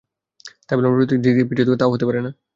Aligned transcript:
তাই 0.65 0.75
বলে 0.75 0.87
আমরা 0.87 0.95
প্রযুক্তির 0.95 1.21
দিক 1.23 1.33
থেকে 1.33 1.47
পিছিয়ে 1.49 1.65
থাকব, 1.67 1.79
তা-ও 1.81 1.93
হতে 1.93 2.05
পারে 2.07 2.19
না। 2.25 2.31